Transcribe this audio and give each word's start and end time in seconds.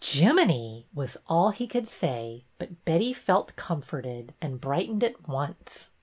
Jiminy! 0.03 0.87
was 0.95 1.15
all 1.27 1.51
he 1.51 1.67
could 1.67 1.87
say, 1.87 2.43
but 2.57 2.85
Betty 2.85 3.13
felt 3.13 3.55
comforted, 3.55 4.33
and 4.41 4.59
brightened 4.59 5.03
at 5.03 5.27
once. 5.27 5.91